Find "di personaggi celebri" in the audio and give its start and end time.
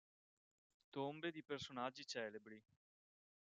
1.29-2.59